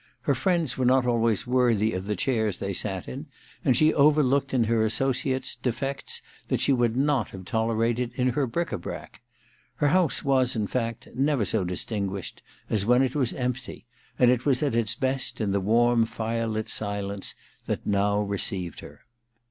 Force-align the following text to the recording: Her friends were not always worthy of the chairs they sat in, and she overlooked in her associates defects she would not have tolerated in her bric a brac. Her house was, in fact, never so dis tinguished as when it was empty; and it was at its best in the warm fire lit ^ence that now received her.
Her 0.21 0.33
friends 0.33 0.79
were 0.79 0.85
not 0.85 1.05
always 1.05 1.45
worthy 1.45 1.93
of 1.93 2.07
the 2.07 2.15
chairs 2.15 2.57
they 2.57 2.73
sat 2.73 3.07
in, 3.07 3.27
and 3.63 3.77
she 3.77 3.93
overlooked 3.93 4.51
in 4.51 4.63
her 4.63 4.83
associates 4.83 5.55
defects 5.55 6.23
she 6.57 6.73
would 6.73 6.97
not 6.97 7.29
have 7.29 7.45
tolerated 7.45 8.11
in 8.15 8.29
her 8.29 8.47
bric 8.47 8.71
a 8.71 8.79
brac. 8.79 9.21
Her 9.75 9.89
house 9.89 10.23
was, 10.25 10.55
in 10.55 10.65
fact, 10.65 11.07
never 11.13 11.45
so 11.45 11.63
dis 11.63 11.85
tinguished 11.85 12.39
as 12.67 12.83
when 12.83 13.03
it 13.03 13.13
was 13.13 13.33
empty; 13.33 13.85
and 14.17 14.31
it 14.31 14.43
was 14.43 14.63
at 14.63 14.73
its 14.73 14.95
best 14.95 15.39
in 15.39 15.51
the 15.51 15.61
warm 15.61 16.07
fire 16.07 16.47
lit 16.47 16.65
^ence 16.65 17.35
that 17.67 17.85
now 17.85 18.21
received 18.21 18.79
her. 18.79 19.01